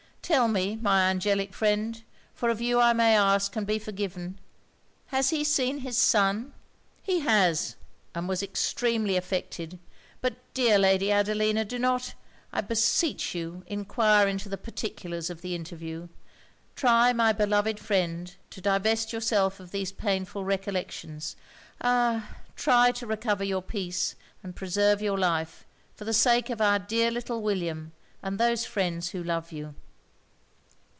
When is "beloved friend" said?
17.33-18.33